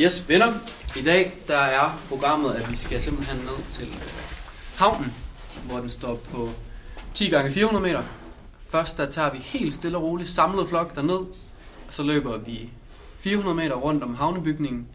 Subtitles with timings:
[0.00, 0.52] Yes, venner.
[0.96, 4.10] I dag der er programmet, at vi skal simpelthen ned til øh,
[4.76, 5.12] havnen,
[5.64, 6.48] hvor den står på
[7.14, 8.02] 10 gange 400 meter.
[8.68, 11.26] Først der tager vi helt stille og roligt samlet flok derned, og
[11.90, 12.70] så løber vi
[13.20, 14.86] 400 meter rundt om havnebygningen,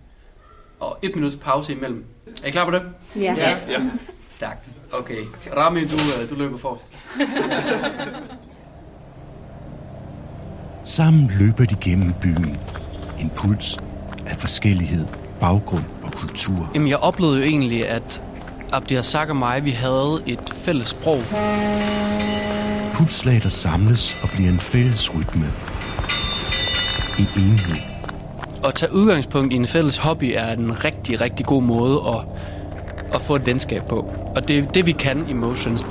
[0.79, 2.05] og et minuts pause imellem.
[2.43, 2.82] Er I klar på det?
[3.16, 3.36] Ja.
[3.70, 3.82] Ja.
[4.32, 4.70] Stærkt.
[4.91, 5.23] Okay.
[5.57, 6.93] Rami, du, øh, du løber forrest.
[10.84, 12.59] Sammen løber de gennem byen.
[13.20, 13.77] En puls
[14.30, 15.06] af forskellighed,
[15.39, 16.71] baggrund og kultur.
[16.75, 18.21] Jamen, jeg oplevede jo egentlig, at
[18.71, 21.24] Abdir Sak og mig, vi havde et fælles sprog.
[22.93, 25.54] Pulslag, der samles og bliver en fælles rytme.
[27.20, 27.82] En enhed.
[28.64, 32.22] At tage udgangspunkt i en fælles hobby er en rigtig, rigtig god måde at,
[33.14, 34.14] at få et venskab på.
[34.36, 35.86] Og det er det, vi kan i Motions.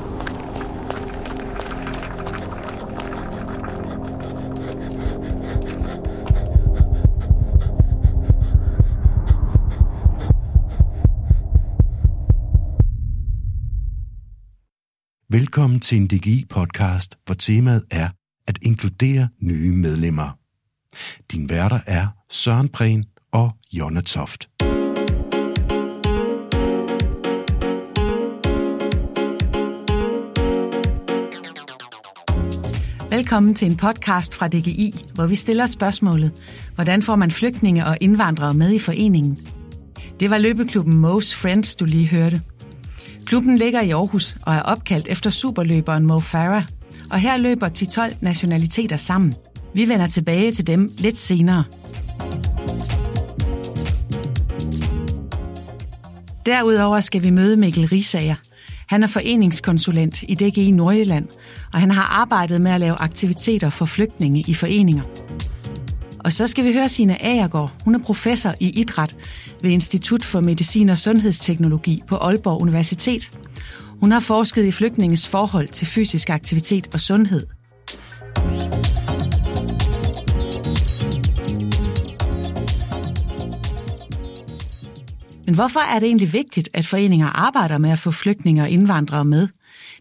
[15.57, 18.09] Velkommen til en DGI-podcast, hvor temaet er
[18.47, 20.39] at inkludere nye medlemmer.
[21.33, 24.49] Din værter er Søren Prehn og Jonna Toft.
[33.11, 36.33] Velkommen til en podcast fra DGI, hvor vi stiller spørgsmålet,
[36.75, 39.39] hvordan får man flygtninge og indvandrere med i foreningen?
[40.21, 42.43] Det var løbeklubben Most Friends, du lige hørte.
[43.27, 46.63] Klubben ligger i Aarhus og er opkaldt efter superløberen Mo Farah,
[47.11, 49.35] og her løber 10-12 nationaliteter sammen.
[49.75, 51.65] Vi vender tilbage til dem lidt senere.
[56.47, 58.35] Derudover skal vi møde Mikkel Risager.
[58.89, 61.29] Han er foreningskonsulent i DGI Nordjylland,
[61.73, 65.26] og han har arbejdet med at lave aktiviteter for flygtninge i foreninger.
[66.27, 67.73] Og så skal vi høre Sina Agergaard.
[67.85, 69.17] Hun er professor i idræt
[69.63, 73.39] ved Institut for Medicin og Sundhedsteknologi på Aalborg Universitet.
[74.01, 77.47] Hun har forsket i flygtninges forhold til fysisk aktivitet og sundhed.
[85.47, 89.25] Men hvorfor er det egentlig vigtigt, at foreninger arbejder med at få flygtninge og indvandrere
[89.25, 89.49] med?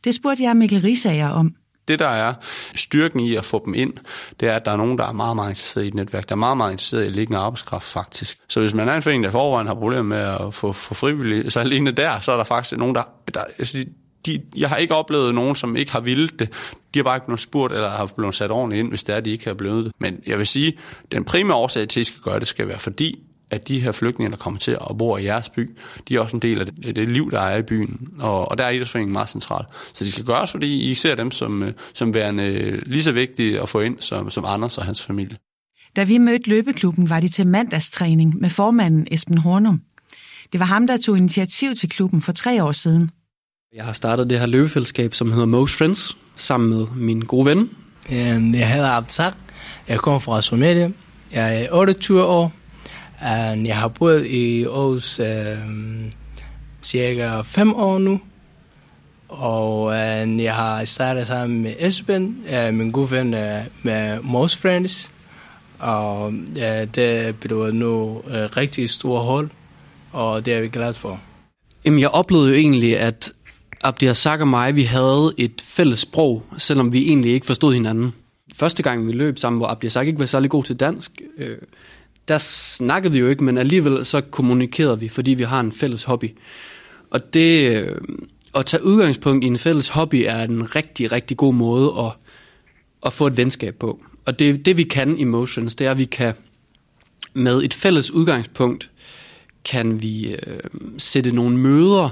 [0.04, 1.56] Det spurgte jeg Mikkel Risager om.
[1.88, 2.34] Det, der er
[2.76, 3.94] styrken i at få dem ind,
[4.40, 6.30] det er, at der er nogen, der er meget, meget interesseret i et netværk.
[6.30, 8.38] Der er meget, meget interesseret i at ligge arbejdskraft, faktisk.
[8.50, 11.52] Så hvis man er en forening, der forvejen har problemer med at få, få frivillige,
[11.52, 13.04] så alene der, så er der faktisk nogen, der...
[13.34, 13.86] der altså,
[14.26, 16.50] de, jeg har ikke oplevet nogen, som ikke har vildt det.
[16.94, 19.20] De har bare ikke blevet spurgt, eller har blevet sat ordentligt ind, hvis det er,
[19.20, 19.94] de ikke har blevet det.
[20.00, 20.78] Men jeg vil sige,
[21.12, 23.20] den primære årsag til, at I skal gøre det, skal være fordi,
[23.52, 26.38] at de her flygtninge, der kommer til at bo i jeres by, de er også
[26.38, 28.08] en del af det, det liv, der er i byen.
[28.20, 29.66] Og, og der er idrætsforeningen meget central.
[29.94, 33.70] Så de skal gøres, fordi I ser dem som, som værende lige så vigtige at
[33.70, 35.38] få ind som, som Anders og hans familie.
[35.96, 39.82] Da vi mødte løbeklubben, var de til mandagstræning med formanden Esben Hornum.
[40.52, 43.12] Det var ham, der tog initiativ til klubben for tre år siden.
[43.76, 47.70] Jeg har startet det her løbefællesskab, som hedder Most Friends, sammen med min gode ven.
[48.54, 49.34] Jeg hedder Abtak.
[49.88, 50.92] Jeg kommer fra Somalia.
[51.32, 52.54] Jeg er 28 år.
[53.66, 55.58] Jeg har boet i Aarhus øh,
[56.82, 58.20] cirka fem år nu,
[59.28, 64.58] og øh, jeg har startet sammen med Esben, øh, min gode ven øh, med Most
[64.58, 65.12] Friends,
[65.80, 69.50] og øh, det blev nu øh, rigtig store hold,
[70.12, 71.20] og det er vi glade for.
[71.86, 73.32] Jamen, jeg oplevede jo egentlig, at
[73.84, 78.14] Abdi og mig, vi havde et fælles sprog, selvom vi egentlig ikke forstod hinanden.
[78.56, 81.58] Første gang vi løb sammen, hvor Abdi Sak ikke var særlig god til dansk, øh,
[82.28, 86.04] der snakkede vi jo ikke, men alligevel så kommunikerede vi, fordi vi har en fælles
[86.04, 86.30] hobby.
[87.10, 87.98] Og det øh,
[88.56, 92.12] at tage udgangspunkt i en fælles hobby er en rigtig, rigtig god måde at,
[93.06, 94.00] at få et venskab på.
[94.26, 96.34] Og det, det vi kan i Motions, det er, at vi kan
[97.34, 98.90] med et fælles udgangspunkt,
[99.66, 100.60] kan vi øh,
[100.98, 102.10] sætte nogle møder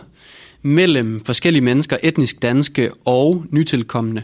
[0.62, 4.24] mellem forskellige mennesker, etnisk danske og nytilkommende,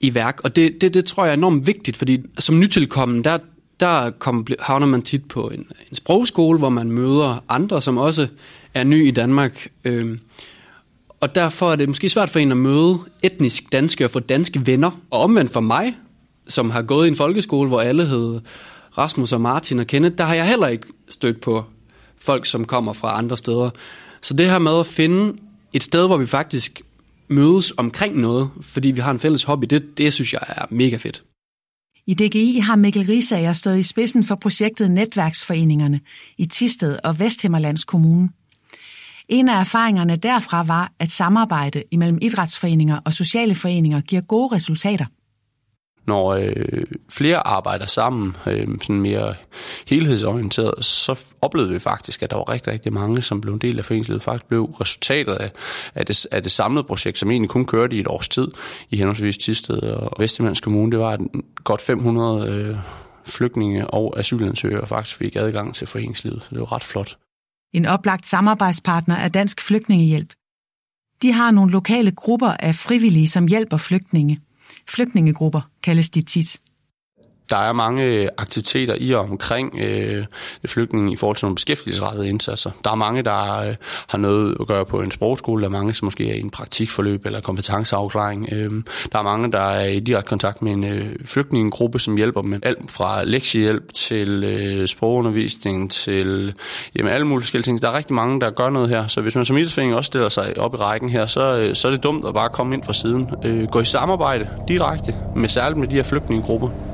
[0.00, 0.40] i værk.
[0.44, 3.38] Og det, det, det tror jeg er enormt vigtigt, fordi som nytilkommende, der,
[3.80, 8.28] der kom, havner man tit på en, en sprogskole, hvor man møder andre, som også
[8.74, 9.68] er ny i Danmark.
[9.84, 10.20] Øhm,
[11.20, 14.66] og derfor er det måske svært for en at møde etnisk danske og få danske
[14.66, 14.90] venner.
[15.10, 15.96] Og omvendt for mig,
[16.48, 18.40] som har gået i en folkeskole, hvor alle hed
[18.98, 21.64] Rasmus og Martin og Kenneth, der har jeg heller ikke stødt på
[22.18, 23.70] folk, som kommer fra andre steder.
[24.20, 25.38] Så det her med at finde
[25.72, 26.80] et sted, hvor vi faktisk
[27.28, 30.96] mødes omkring noget, fordi vi har en fælles hobby, det, det synes jeg er mega
[30.96, 31.22] fedt.
[32.06, 36.00] I DGI har Mikkel Risager stået i spidsen for projektet Netværksforeningerne
[36.38, 38.30] i Tisted og Vesthimmerlands Kommune.
[39.28, 45.06] En af erfaringerne derfra var, at samarbejde imellem idrætsforeninger og sociale foreninger giver gode resultater
[46.06, 49.34] når øh, flere arbejder sammen, øh, sådan mere
[49.88, 53.78] helhedsorienteret, så oplevede vi faktisk, at der var rigtig, rigtig mange, som blev en del
[53.78, 55.50] af foreningslivet, faktisk blev resultatet af,
[55.94, 58.48] af, det, af det samlede projekt, som egentlig kun kørte i et års tid
[58.90, 60.92] i henholdsvis Tisted og Vestjyllands Kommune.
[60.92, 61.20] Det var at
[61.64, 62.76] godt 500 øh,
[63.26, 67.16] flygtninge og asylansøgere faktisk fik adgang til foreningslivet, så det var ret flot.
[67.72, 70.32] En oplagt samarbejdspartner er Dansk Flygtningehjælp.
[71.22, 74.40] De har nogle lokale grupper af frivillige, som hjælper flygtninge.
[74.86, 76.60] Flygtningegrupper kaldes de tit
[77.50, 80.24] der er mange øh, aktiviteter i og omkring øh,
[80.66, 82.70] flygtningen i forhold til nogle beskæftigelsesrettede indsatser.
[82.84, 83.74] Der er mange, der øh,
[84.08, 86.50] har noget at gøre på en sprogskole, der er mange, som måske er i en
[86.50, 88.48] praktikforløb eller kompetenceafklaring.
[88.52, 88.82] Øh,
[89.12, 92.58] der er mange, der er i direkte kontakt med en øh, flygtningegruppe, som hjælper med
[92.62, 96.54] alt fra lektiehjælp til øh, sprogundervisning til
[96.96, 97.82] jamen, alle mulige forskellige ting.
[97.82, 100.28] Der er rigtig mange, der gør noget her, så hvis man som idrætsforening også stiller
[100.28, 102.84] sig op i rækken her, så, øh, så er det dumt at bare komme ind
[102.84, 103.30] fra siden.
[103.44, 106.93] Øh, gå i samarbejde direkte med særligt med de her flygtningegrupper.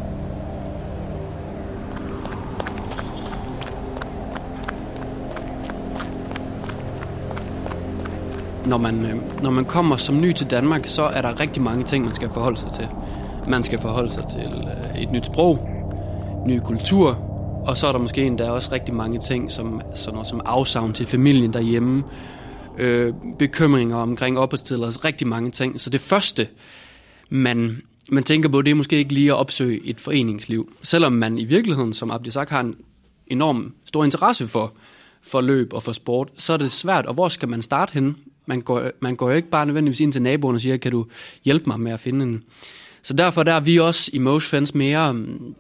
[8.71, 11.85] Når man, øh, når man kommer som ny til Danmark, så er der rigtig mange
[11.85, 12.89] ting, man skal forholde sig til.
[13.49, 15.69] Man skal forholde sig til øh, et nyt sprog,
[16.47, 17.11] ny kultur,
[17.67, 20.93] og så er der måske endda også rigtig mange ting, som, sådan noget som afsavn
[20.93, 22.03] til familien derhjemme,
[22.79, 25.81] øh, bekymringer omkring opholdstilladelse, altså rigtig mange ting.
[25.81, 26.49] Så det første,
[27.31, 30.73] man, man tænker på, det er måske ikke lige at opsøge et foreningsliv.
[30.83, 32.75] Selvom man i virkeligheden, som Abdisak har en
[33.27, 34.75] enorm stor interesse for,
[35.23, 38.17] for løb og for sport, så er det svært, og hvor skal man starte hen?
[38.47, 41.07] Man går, man går jo ikke bare nødvendigvis ind til naboen og siger, kan du
[41.45, 42.43] hjælpe mig med at finde en...
[43.03, 45.55] Så derfor der er vi også i Mosh Fans mere, mm,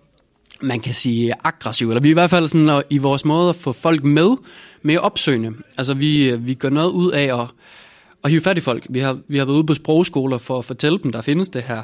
[0.62, 3.56] man kan sige, aggressive, eller vi er i hvert fald sådan i vores måde at
[3.56, 4.36] få folk med,
[4.82, 5.52] mere opsøgende.
[5.78, 7.48] Altså vi, vi gør noget ud af at,
[8.24, 8.86] at hive fat i folk.
[8.90, 11.62] Vi har, vi har været ude på sprogskoler for at fortælle dem, der findes det
[11.62, 11.82] her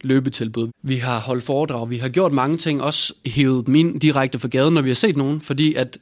[0.00, 0.68] løbetilbud.
[0.82, 4.48] Vi har holdt foredrag, vi har gjort mange ting, også hævet dem ind direkte fra
[4.48, 5.98] gaden, når vi har set nogen, fordi at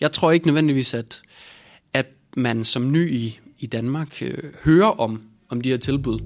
[0.00, 1.22] jeg tror ikke nødvendigvis, at,
[1.92, 2.06] at
[2.36, 6.18] man som ny i, i Danmark øh, hører om, om de her tilbud.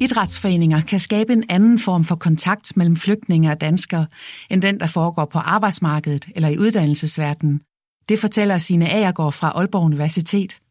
[0.00, 4.06] Idrætsforeninger kan skabe en anden form for kontakt mellem flygtninge og danskere,
[4.50, 7.60] end den, der foregår på arbejdsmarkedet eller i uddannelsesverdenen.
[8.08, 10.61] Det fortæller Sine Agergaard fra Aalborg Universitet.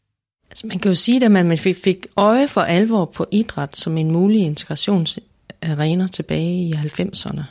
[0.51, 4.11] Altså man kan jo sige, at man fik øje for alvor på idræt som en
[4.11, 7.41] mulig integrationsarena tilbage i 90'erne.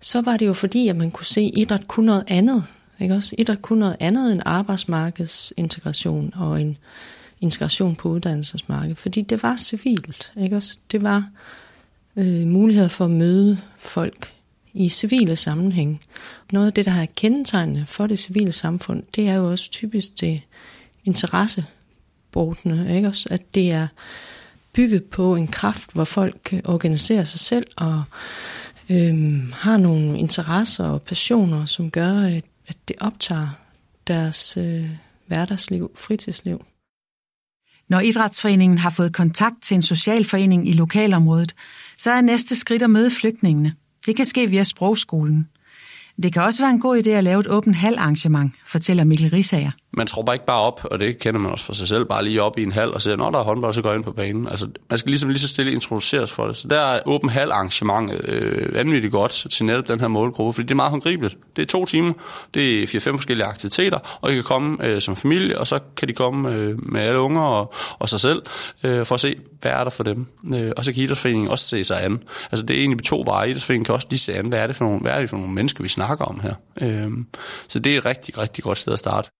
[0.00, 2.64] Så var det jo fordi, at man kunne se, at idræt kunne noget andet.
[3.00, 3.34] Ikke også?
[3.38, 6.76] Idræt kunne noget andet end arbejdsmarkedsintegration og en
[7.40, 8.98] integration på uddannelsesmarkedet.
[8.98, 10.32] Fordi det var civilt.
[10.40, 10.78] Ikke også?
[10.92, 11.28] Det var
[12.16, 14.32] øh, muligheder for at møde folk
[14.74, 16.00] i civile sammenhæng.
[16.52, 20.16] Noget af det, der har kendetegnende for det civile samfund, det er jo også typisk
[20.16, 20.42] til
[21.04, 21.64] interesse
[22.36, 23.28] sportene, ikke også?
[23.30, 23.86] At det er
[24.72, 28.02] bygget på en kraft, hvor folk organiserer sig selv og
[28.90, 33.48] øhm, har nogle interesser og passioner, som gør, at, at det optager
[34.06, 34.90] deres øh,
[35.26, 36.64] hverdagsliv, fritidsliv.
[37.88, 41.54] Når idrætsforeningen har fået kontakt til en socialforening i lokalområdet,
[41.98, 43.74] så er næste skridt at møde flygtningene.
[44.06, 45.48] Det kan ske via sprogskolen.
[46.22, 49.70] Det kan også være en god idé at lave et åbent halvarrangement, fortæller Mikkel Risager.
[49.96, 52.24] Man tror bare ikke bare op, og det kender man også for sig selv, bare
[52.24, 54.04] lige op i en hal og siger, når der er håndbold, så går jeg ind
[54.04, 54.48] på banen.
[54.48, 56.56] Altså, man skal ligesom lige så stille introduceres for det.
[56.56, 60.70] Så der er åben halvarrangement øh, vanvittigt godt til netop den her målgruppe, fordi det
[60.70, 61.36] er meget håndgribeligt.
[61.56, 62.12] Det er to timer,
[62.54, 66.08] det er fire-fem forskellige aktiviteter, og I kan komme øh, som familie, og så kan
[66.08, 68.42] de komme øh, med alle unger og, og sig selv,
[68.82, 70.26] øh, for at se, hvad er der for dem.
[70.54, 72.22] Øh, og så kan idrætsforeningen også se sig an.
[72.50, 73.50] Altså det er egentlig to veje.
[73.50, 75.36] Idrætsforeningen kan også lige se an, hvad er det for nogle, hvad er det for
[75.36, 76.54] nogle mennesker, vi snakker om her.
[76.80, 77.10] Øh,
[77.68, 79.30] så det er et rigtig, rigtig godt sted at starte.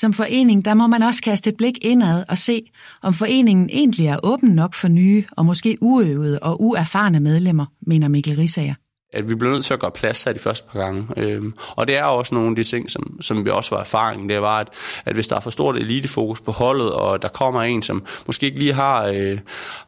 [0.00, 2.62] Som forening, der må man også kaste et blik indad og se,
[3.02, 8.08] om foreningen egentlig er åben nok for nye og måske uøvede og uerfarne medlemmer, mener
[8.08, 8.74] Mikkel Risager
[9.12, 11.06] at vi bliver nødt til at gøre plads af de første par gange.
[11.16, 14.28] Øhm, og det er også nogle af de ting, som, som vi også var erfaring.
[14.28, 14.68] Det var, at,
[15.04, 18.46] at hvis der er for stort elitefokus på holdet, og der kommer en, som måske
[18.46, 19.38] ikke lige har, øh,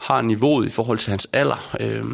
[0.00, 2.04] har niveauet i forhold til hans alder, øh,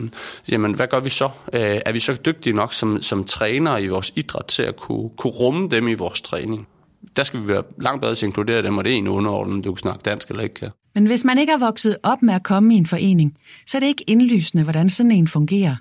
[0.49, 1.29] jamen hvad gør vi så?
[1.53, 5.11] Øh, er vi så dygtige nok som, som træner i vores idræt til at kunne,
[5.17, 6.69] kunne rumme dem i vores træning?
[7.17, 9.65] Der skal vi være langt bedre til at inkludere dem, og det er en underordnet,
[9.65, 10.71] du kan snakke dansk eller ikke kan.
[10.95, 13.81] Men hvis man ikke er vokset op med at komme i en forening, så er
[13.81, 15.77] det ikke indlysende, hvordan sådan en fungerer.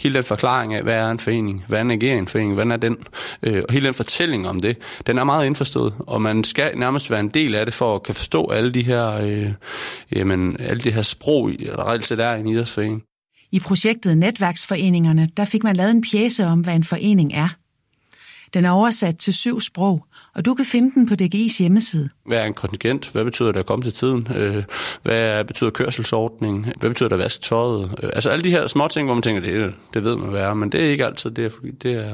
[0.00, 2.96] Hele den forklaring af, hvad er en forening, hvordan agerer en forening, hvordan er den,
[3.42, 7.10] øh, og hele den fortælling om det, den er meget indforstået, og man skal nærmest
[7.10, 9.52] være en del af det, for at kan forstå alle de her, øh,
[10.12, 13.02] jamen, alle de her sprog, der reelt set er i en idrætsforening.
[13.52, 17.48] I projektet Netværksforeningerne, der fik man lavet en pjæse om, hvad en forening er.
[18.54, 22.08] Den er oversat til syv sprog, og du kan finde den på DGI's hjemmeside.
[22.26, 23.12] Hvad er en kontingent?
[23.12, 24.28] Hvad betyder det at komme til tiden?
[24.36, 24.64] Øh,
[25.02, 26.66] hvad betyder kørselsordning?
[26.78, 27.90] Hvad betyder det at vaske tøjet?
[28.02, 30.42] Øh, altså alle de her små ting, hvor man tænker, det, det ved man hvad
[30.42, 31.44] er, men det er ikke altid det.
[31.44, 31.50] Er,
[31.82, 32.12] det er,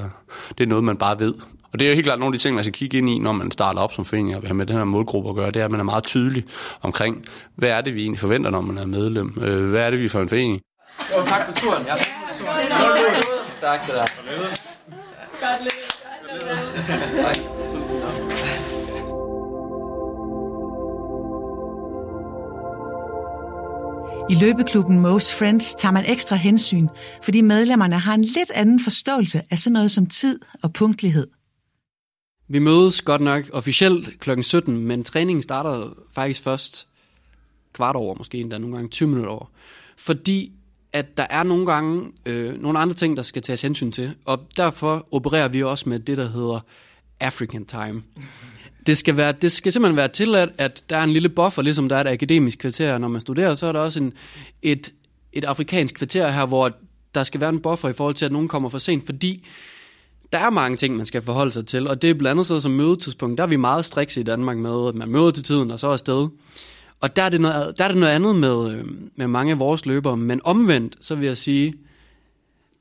[0.58, 1.34] det er noget, man bare ved.
[1.72, 3.18] Og det er jo helt klart nogle af de ting, man skal kigge ind i,
[3.18, 5.50] når man starter op som forening og vil have med den her målgruppe at gøre,
[5.50, 6.44] det er, at man er meget tydelig
[6.82, 7.24] omkring,
[7.56, 9.38] hvad er det, vi egentlig forventer, når man er medlem?
[9.40, 10.60] Øh, hvad er det, vi får en forening?
[11.16, 11.86] Jo, tak for turen.
[11.86, 11.94] Ja.
[13.60, 14.06] Tak til dig.
[15.40, 15.71] Godt
[24.32, 26.88] I løbeklubben Most Friends tager man ekstra hensyn,
[27.22, 31.26] fordi medlemmerne har en lidt anden forståelse af sådan noget som tid og punktlighed.
[32.48, 34.42] Vi mødes godt nok officielt kl.
[34.42, 36.88] 17, men træningen starter faktisk først
[37.72, 39.50] kvart over, måske endda nogle gange 20 minutter over.
[39.96, 40.52] Fordi
[40.92, 44.46] at der er nogle gange øh, nogle andre ting, der skal tages hensyn til, og
[44.56, 46.60] derfor opererer vi også med det, der hedder
[47.20, 48.02] African time.
[48.86, 51.88] Det skal, være, det skal simpelthen være tilladt, at der er en lille buffer, ligesom
[51.88, 54.12] der er et akademisk kvarter, når man studerer, så er der også en,
[54.62, 54.92] et,
[55.32, 56.72] et afrikansk kvarter her, hvor
[57.14, 59.46] der skal være en buffer i forhold til, at nogen kommer for sent, fordi
[60.32, 62.60] der er mange ting, man skal forholde sig til, og det er blandt andet så
[62.60, 65.70] som mødetidspunkt, der er vi meget strikse i Danmark med, at man møder til tiden,
[65.70, 66.28] og så er afsted.
[67.00, 68.84] Og der er det noget, der er det noget andet med, øh,
[69.16, 71.74] med mange af vores løbere, men omvendt, så vil jeg sige,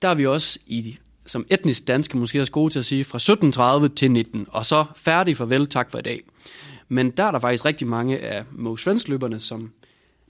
[0.01, 3.83] der er vi også i som etnisk danske måske også gode til at sige fra
[3.87, 6.21] 17.30 til 19, og så færdig, farvel, tak for i dag.
[6.87, 9.71] Men der er der faktisk rigtig mange af Mogs løberne, som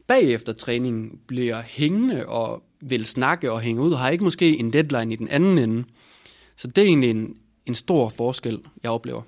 [0.08, 4.74] bagefter træningen bliver hængende og vil snakke og hænge ud, og har ikke måske en
[4.74, 5.84] deadline i den anden ende.
[6.56, 9.22] Så det er egentlig en, en stor forskel, jeg oplever.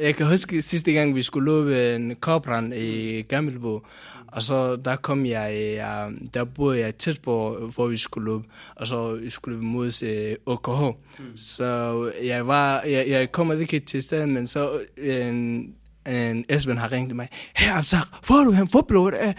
[0.00, 3.80] Jeg kan huske sidste gang, vi skulle løbe en korbrand i Gammelbo,
[4.26, 8.44] og så der kom jeg, jeg der boede jeg tæt på, hvor vi skulle løbe,
[8.76, 10.96] og så vi skulle løbe mod øh, OKH.
[11.18, 11.36] Mm.
[11.36, 15.74] Så jeg var, jeg, jeg kom ikke til stedet, men så en,
[16.08, 17.28] en Esben har ringet mig.
[17.56, 19.14] Hey, Absak, får du en fodbold?
[19.14, 19.32] Er,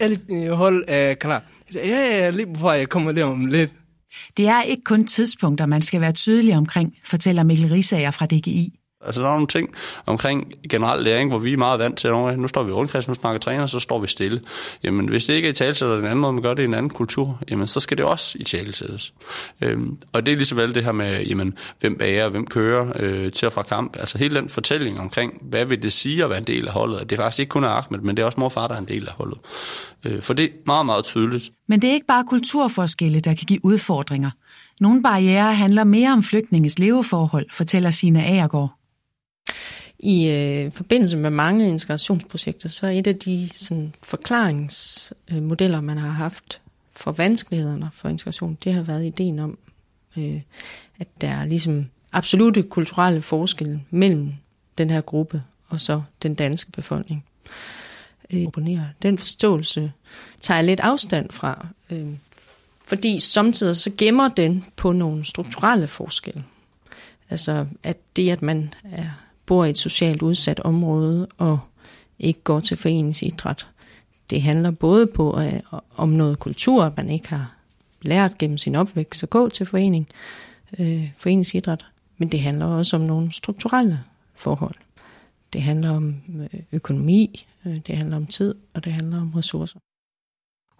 [0.00, 1.44] er hold er klar?
[1.66, 3.72] Jeg sagde, ja, ja, lige before jeg kommer der om lidt.
[4.36, 8.80] Det er ikke kun tidspunkter, man skal være tydelig omkring, fortæller Mikkel Risager fra DGI.
[9.06, 9.68] Altså der er nogle ting
[10.06, 13.08] omkring generel læring, hvor vi er meget vant til, at nu står vi i rundkreds,
[13.08, 14.40] nu snakker træner, så står vi stille.
[14.82, 16.74] Jamen hvis det ikke er i talsætter den anden måde, man gør det i en
[16.74, 19.12] anden kultur, jamen så skal det også i talsættes.
[19.60, 22.92] Øhm, og det er lige så vel det her med, jamen, hvem bager, hvem kører
[22.96, 23.96] øh, til og fra kamp.
[23.98, 27.10] Altså hele den fortælling omkring, hvad vil det sige at være en del af holdet.
[27.10, 28.78] Det er faktisk ikke kun Ahmed, men det er også mor og far, der er
[28.78, 29.38] en del af holdet.
[30.04, 31.50] Øh, for det er meget, meget tydeligt.
[31.68, 34.30] Men det er ikke bare kulturforskelle, der kan give udfordringer.
[34.80, 38.72] Nogle barriere handler mere om flygtninges leveforhold, fortæller Sina Agergaard.
[39.98, 46.10] I øh, forbindelse med mange integrationsprojekter, så er et af de sådan, forklaringsmodeller, man har
[46.10, 46.60] haft
[46.92, 49.58] for vanskelighederne for integration, det har været ideen om,
[50.16, 50.40] øh,
[50.98, 54.32] at der er ligesom absolute kulturelle forskelle mellem
[54.78, 57.24] den her gruppe og så den danske befolkning.
[58.30, 58.46] Øh,
[59.02, 59.92] den forståelse
[60.40, 62.06] tager jeg lidt afstand fra, øh,
[62.86, 66.44] fordi samtidig så gemmer den på nogle strukturelle forskelle.
[67.30, 69.08] Altså at det, at man er
[69.46, 71.58] bor i et socialt udsat område og
[72.18, 73.68] ikke går til foreningsidræt.
[74.30, 75.60] Det handler både på øh,
[75.96, 77.54] om noget kultur, man ikke har
[78.02, 80.08] lært gennem sin opvækst at gå til forening,
[80.78, 81.86] øh, foreningsidræt,
[82.18, 84.00] men det handler også om nogle strukturelle
[84.34, 84.74] forhold.
[85.52, 89.78] Det handler om øh, økonomi, øh, det handler om tid, og det handler om ressourcer.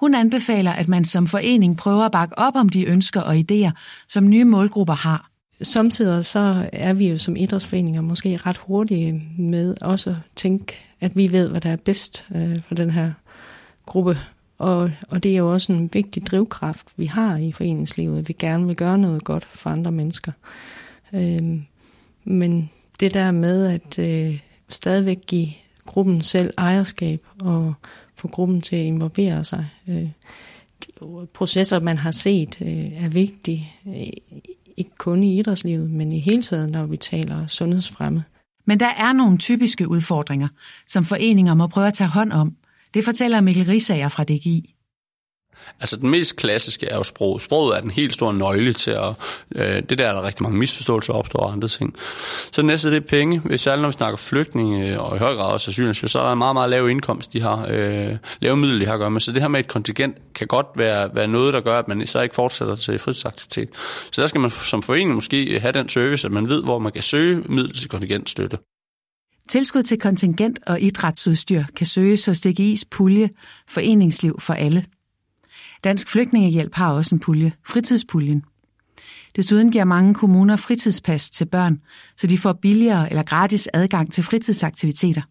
[0.00, 3.70] Hun anbefaler, at man som forening prøver at bakke op om de ønsker og idéer,
[4.08, 5.30] som nye målgrupper har–
[5.62, 11.16] samtidig så er vi jo som idrætsforeninger måske ret hurtige med også at tænke, at
[11.16, 13.12] vi ved, hvad der er bedst øh, for den her
[13.86, 14.18] gruppe.
[14.58, 18.32] Og, og det er jo også en vigtig drivkraft, vi har i foreningslivet, at vi
[18.38, 20.32] gerne vil gøre noget godt for andre mennesker.
[21.12, 21.60] Øh,
[22.24, 22.70] men
[23.00, 25.48] det der med at øh, stadigvæk give
[25.86, 27.74] gruppen selv ejerskab og
[28.14, 29.66] få gruppen til at involvere sig.
[29.88, 30.08] Øh,
[31.34, 34.06] processer, man har set, øh, er vigtige øh,
[34.76, 38.24] ikke kun i idrætslivet, men i hele taget, når vi taler sundhedsfremme.
[38.64, 40.48] Men der er nogle typiske udfordringer,
[40.86, 42.56] som foreninger må prøve at tage hånd om.
[42.94, 44.75] Det fortæller Mikkel Risager fra DGI.
[45.80, 47.42] Altså den mest klassiske er jo sproget.
[47.42, 49.14] Sproget er den helt store nøgle til at...
[49.54, 51.94] Øh, det der er der rigtig mange misforståelser opstår og andre ting.
[52.52, 53.38] Så det næste det er penge.
[53.40, 56.24] Hvis alle når vi snakker flygtninge øh, og i høj grad også asylansøgere, så er
[56.24, 57.66] der en meget, meget lav indkomst, de har.
[57.70, 59.20] Øh, lave middel, de har at gøre med.
[59.20, 62.06] Så det her med et kontingent kan godt være, være noget, der gør, at man
[62.06, 63.68] så ikke fortsætter til fritidsaktivitet.
[64.12, 66.92] Så der skal man som forening måske have den service, at man ved, hvor man
[66.92, 68.58] kan søge middel til kontingentstøtte.
[69.48, 73.30] Tilskud til kontingent og idrætsudstyr kan søges hos DGI's pulje
[73.68, 74.84] Foreningsliv for alle.
[75.84, 78.42] Dansk Flygtningehjælp har også en pulje, fritidspuljen.
[79.36, 81.80] Desuden giver mange kommuner fritidspas til børn,
[82.16, 85.22] så de får billigere eller gratis adgang til fritidsaktiviteter.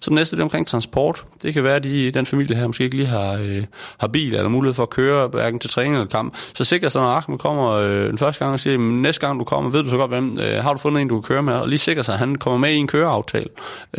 [0.00, 1.24] Så næste det er omkring transport.
[1.42, 3.64] Det kan være, at de, den familie her måske ikke lige har, øh,
[3.98, 6.34] har bil eller mulighed for at køre hverken til træning eller kamp.
[6.54, 9.44] Så sikrer sig, når Ahmed kommer øh, den første gang og siger, næste gang du
[9.44, 11.54] kommer, ved du så godt, hvem øh, har du fundet en, du kan køre med?
[11.54, 13.48] Og lige sikrer sig, at han kommer med i en køreaftale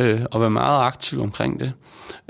[0.00, 1.72] øh, og være meget aktiv omkring det.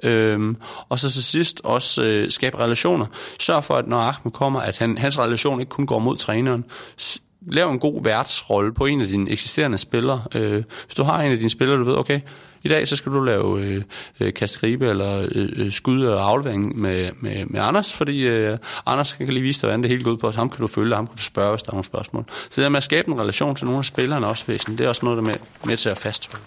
[0.02, 0.54] Øh,
[0.88, 3.06] og så til sidst også øh, skabe relationer.
[3.40, 6.64] Sørg for, at når Ahmed kommer, at han, hans relation ikke kun går mod træneren
[7.46, 10.22] lav en god værtsrolle på en af dine eksisterende spillere.
[10.34, 12.20] Øh, hvis du har en af dine spillere, du ved, okay,
[12.62, 13.82] i dag så skal du lave øh,
[14.20, 14.32] øh
[14.80, 19.42] eller øh, øh, skud og aflevering med, med, med Anders, fordi øh, Anders kan lige
[19.42, 20.34] vise dig, hvordan det hele går ud på, os.
[20.34, 22.24] ham kan du følge, ham kan du spørge, hvis der er nogle spørgsmål.
[22.28, 24.84] Så det der med at skabe en relation til nogle af spillerne også væsentligt, det
[24.84, 26.44] er også noget, der er med, med til at fastholde.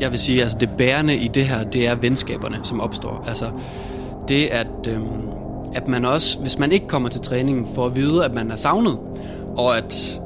[0.00, 3.24] Jeg vil sige, altså det bærende i det her, det er venskaberne, som opstår.
[3.28, 3.50] Altså
[4.28, 5.00] det, at, øh,
[5.74, 8.56] at man også, hvis man ikke kommer til træningen, får at vide, at man er
[8.56, 8.98] savnet,
[9.56, 10.20] og at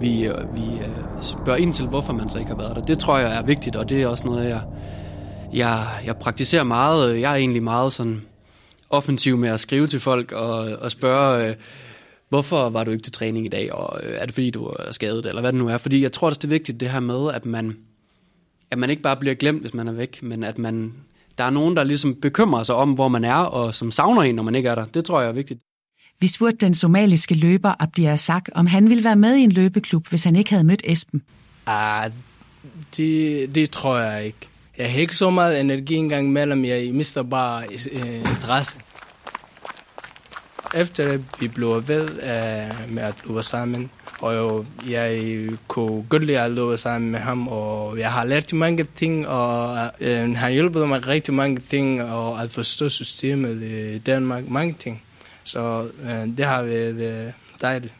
[0.00, 2.82] vi, øh, vi øh, spørger ind til, hvorfor man så ikke har været der.
[2.82, 4.62] Det tror jeg er vigtigt, og det er også noget, jeg,
[5.52, 7.20] jeg, jeg praktiserer meget.
[7.20, 8.22] Jeg er egentlig meget sådan
[8.90, 11.54] offensiv med at skrive til folk og, og spørge, øh,
[12.28, 14.92] hvorfor var du ikke til træning i dag, og øh, er det fordi, du er
[14.92, 15.78] skadet, eller hvad det nu er.
[15.78, 17.76] Fordi jeg tror også, det er vigtigt det her med, at man,
[18.70, 20.94] at man ikke bare bliver glemt, hvis man er væk, men at man,
[21.40, 24.34] der er nogen, der ligesom bekymrer sig om, hvor man er, og som savner en,
[24.34, 24.84] når man ikke er der.
[24.84, 25.60] Det tror jeg er vigtigt.
[26.20, 30.08] Vi spurgte den somaliske løber Abdi Azak, om han ville være med i en løbeklub,
[30.08, 31.22] hvis han ikke havde mødt Esben.
[31.66, 32.10] Ah,
[32.96, 34.48] det, det tror jeg ikke.
[34.78, 36.64] Jeg har ikke så meget energi engang mellem.
[36.64, 38.76] Jeg mister bare øh, interesse.
[40.74, 43.90] Efter vi blev ved uh, med at løbe sammen,
[44.20, 45.22] og jeg
[45.68, 49.90] kunne godt lide at løbe sammen med ham, og jeg har lært mange ting, og
[50.00, 55.02] uh, han hjulpet mig rigtig mange ting, og at forstå systemet i Danmark, mange ting.
[55.44, 57.94] Så uh, det har været øh, dejligt.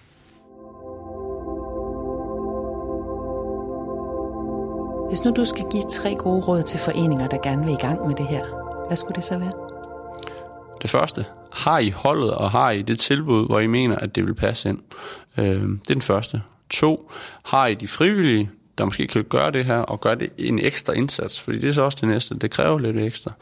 [5.09, 8.07] Hvis nu du skal give tre gode råd til foreninger, der gerne vil i gang
[8.07, 8.45] med det her,
[8.87, 9.70] hvad skulle det så være?
[10.83, 14.27] Det første, har I holdet, og har I det tilbud, hvor I mener, at det
[14.27, 14.79] vil passe ind?
[15.39, 16.43] Øh, det er den første.
[16.71, 17.11] To,
[17.45, 20.93] har I de frivillige, der måske kan gøre det her, og gøre det en ekstra
[20.93, 23.33] indsats, fordi det er så også det næste, det kræver lidt ekstra.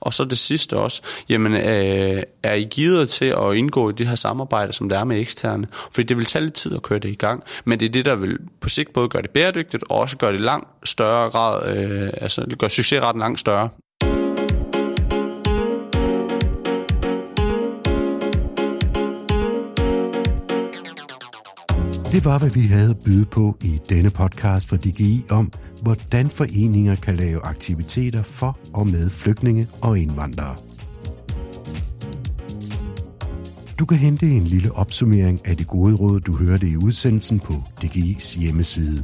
[0.00, 4.06] Og så det sidste også, jamen øh, er I givet til at indgå i det
[4.06, 5.66] her samarbejde, som der er med eksterne?
[5.92, 8.04] Fordi det vil tage lidt tid at køre det i gang, men det er det,
[8.04, 11.76] der vil på sigt både gøre det bæredygtigt, og også gøre det langt større grad,
[11.76, 13.68] øh, altså gøre succesretten langt større.
[22.16, 25.52] Det var, hvad vi havde at byde på i denne podcast for DGI om,
[25.82, 30.56] hvordan foreninger kan lave aktiviteter for og med flygtninge og indvandrere.
[33.78, 37.62] Du kan hente en lille opsummering af de gode råd, du hørte i udsendelsen på
[37.84, 39.02] DGI's hjemmeside.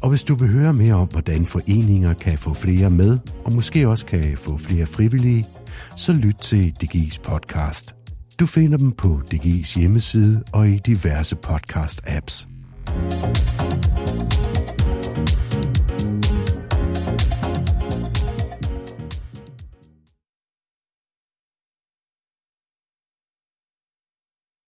[0.00, 3.88] Og hvis du vil høre mere om, hvordan foreninger kan få flere med, og måske
[3.88, 5.46] også kan få flere frivillige,
[5.96, 7.94] så lyt til DGI's podcast.
[8.40, 12.51] Du finder dem på DGI's hjemmeside og i diverse podcast-apps.
[13.22, 13.51] Bye.